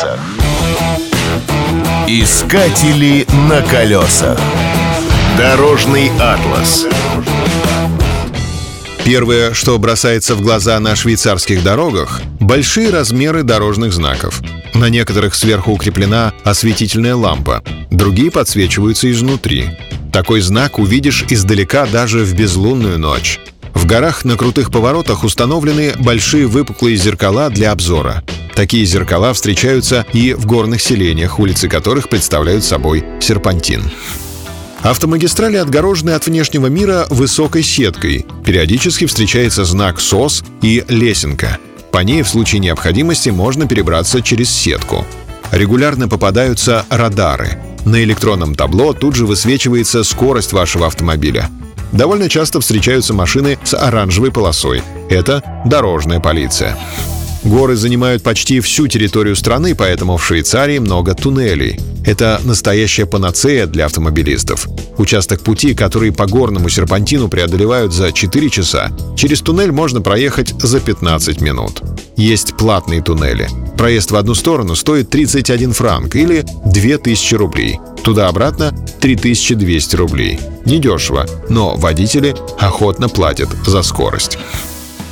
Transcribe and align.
колесах. 0.00 0.20
Искатели 2.08 3.26
на 3.48 3.62
колесах. 3.62 4.38
Дорожный 5.36 6.10
атлас. 6.18 6.86
Первое, 9.04 9.54
что 9.54 9.78
бросается 9.78 10.34
в 10.34 10.42
глаза 10.42 10.78
на 10.78 10.94
швейцарских 10.94 11.62
дорогах– 11.62 12.20
большие 12.40 12.90
размеры 12.90 13.42
дорожных 13.42 13.92
знаков. 13.92 14.40
На 14.74 14.88
некоторых 14.88 15.34
сверху 15.34 15.72
укреплена 15.72 16.32
осветительная 16.44 17.16
лампа, 17.16 17.62
другие 17.90 18.30
подсвечиваются 18.30 19.10
изнутри. 19.10 19.78
Такой 20.12 20.40
знак 20.40 20.78
увидишь 20.78 21.24
издалека 21.28 21.86
даже 21.86 22.24
в 22.24 22.34
безлунную 22.34 22.98
ночь. 22.98 23.40
В 23.74 23.86
горах 23.86 24.24
на 24.24 24.36
крутых 24.36 24.70
поворотах 24.70 25.24
установлены 25.24 25.94
большие 25.98 26.46
выпуклые 26.46 26.96
зеркала 26.96 27.50
для 27.50 27.72
обзора. 27.72 28.22
Такие 28.60 28.84
зеркала 28.84 29.32
встречаются 29.32 30.04
и 30.12 30.34
в 30.34 30.44
горных 30.44 30.82
селениях, 30.82 31.38
улицы 31.38 31.66
которых 31.66 32.10
представляют 32.10 32.62
собой 32.62 33.02
серпантин. 33.18 33.90
Автомагистрали 34.82 35.56
отгорожены 35.56 36.10
от 36.10 36.26
внешнего 36.26 36.66
мира 36.66 37.06
высокой 37.08 37.62
сеткой. 37.62 38.26
Периодически 38.44 39.06
встречается 39.06 39.64
знак 39.64 39.98
СОС 39.98 40.44
и 40.60 40.84
лесенка. 40.88 41.56
По 41.90 42.00
ней 42.00 42.20
в 42.20 42.28
случае 42.28 42.58
необходимости 42.58 43.30
можно 43.30 43.66
перебраться 43.66 44.20
через 44.20 44.50
сетку. 44.50 45.06
Регулярно 45.52 46.06
попадаются 46.06 46.84
радары. 46.90 47.62
На 47.86 48.04
электронном 48.04 48.54
табло 48.54 48.92
тут 48.92 49.14
же 49.14 49.24
высвечивается 49.24 50.04
скорость 50.04 50.52
вашего 50.52 50.86
автомобиля. 50.86 51.48
Довольно 51.92 52.28
часто 52.28 52.60
встречаются 52.60 53.14
машины 53.14 53.58
с 53.64 53.72
оранжевой 53.72 54.30
полосой. 54.30 54.82
Это 55.08 55.42
дорожная 55.64 56.20
полиция. 56.20 56.76
Горы 57.44 57.74
занимают 57.74 58.22
почти 58.22 58.60
всю 58.60 58.86
территорию 58.86 59.34
страны, 59.34 59.74
поэтому 59.74 60.18
в 60.18 60.24
Швейцарии 60.24 60.78
много 60.78 61.14
туннелей. 61.14 61.80
Это 62.04 62.40
настоящая 62.44 63.06
панацея 63.06 63.66
для 63.66 63.86
автомобилистов. 63.86 64.68
Участок 64.98 65.40
пути, 65.40 65.74
который 65.74 66.12
по 66.12 66.26
горному 66.26 66.68
серпантину 66.68 67.28
преодолевают 67.28 67.94
за 67.94 68.12
4 68.12 68.50
часа, 68.50 68.90
через 69.16 69.40
туннель 69.40 69.72
можно 69.72 70.02
проехать 70.02 70.54
за 70.58 70.80
15 70.80 71.40
минут. 71.40 71.82
Есть 72.16 72.56
платные 72.56 73.02
туннели. 73.02 73.48
Проезд 73.76 74.10
в 74.10 74.16
одну 74.16 74.34
сторону 74.34 74.74
стоит 74.74 75.08
31 75.08 75.72
франк 75.72 76.16
или 76.16 76.44
2000 76.66 77.34
рублей. 77.36 77.78
Туда-обратно 78.02 78.74
3200 79.00 79.96
рублей. 79.96 80.38
Недешево, 80.66 81.26
но 81.48 81.76
водители 81.76 82.34
охотно 82.58 83.08
платят 83.08 83.48
за 83.66 83.82
скорость. 83.82 84.38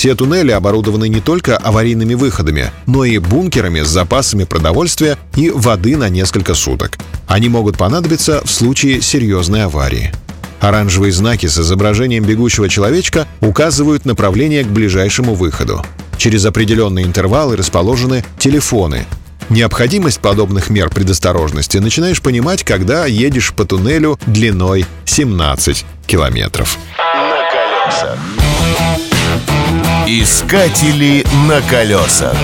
Все 0.00 0.14
туннели 0.14 0.50
оборудованы 0.50 1.10
не 1.10 1.20
только 1.20 1.58
аварийными 1.58 2.14
выходами, 2.14 2.70
но 2.86 3.04
и 3.04 3.18
бункерами 3.18 3.82
с 3.82 3.88
запасами 3.88 4.44
продовольствия 4.44 5.18
и 5.36 5.50
воды 5.50 5.98
на 5.98 6.08
несколько 6.08 6.54
суток. 6.54 6.96
Они 7.26 7.50
могут 7.50 7.76
понадобиться 7.76 8.40
в 8.42 8.50
случае 8.50 9.02
серьезной 9.02 9.64
аварии. 9.64 10.10
Оранжевые 10.58 11.12
знаки 11.12 11.48
с 11.48 11.58
изображением 11.58 12.24
бегущего 12.24 12.66
человечка 12.70 13.28
указывают 13.42 14.06
направление 14.06 14.64
к 14.64 14.68
ближайшему 14.68 15.34
выходу. 15.34 15.84
Через 16.16 16.46
определенные 16.46 17.04
интервалы 17.04 17.58
расположены 17.58 18.24
телефоны. 18.38 19.04
Необходимость 19.50 20.20
подобных 20.20 20.70
мер 20.70 20.88
предосторожности 20.88 21.76
начинаешь 21.76 22.22
понимать, 22.22 22.64
когда 22.64 23.04
едешь 23.04 23.52
по 23.52 23.66
туннелю 23.66 24.18
длиной 24.24 24.86
17 25.04 25.84
километров. 26.06 26.78
На 26.96 27.42
колесах. 27.50 28.18
Искатели 30.06 31.24
на 31.46 31.60
колесах. 31.62 32.34